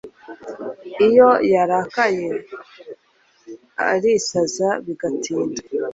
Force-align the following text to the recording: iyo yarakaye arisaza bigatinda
iyo 1.07 1.29
yarakaye 1.53 2.29
arisaza 3.91 4.69
bigatinda 4.85 5.61